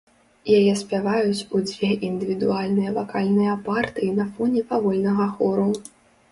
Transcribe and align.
Яе 0.59 0.71
спяваюць 0.83 1.45
у 1.57 1.61
дзве 1.67 1.91
індывідуальныя 2.09 2.95
вакальныя 2.97 3.53
партыі 3.69 4.11
на 4.19 4.29
фоне 4.33 4.67
павольнага 4.75 5.33
хору. 5.39 5.71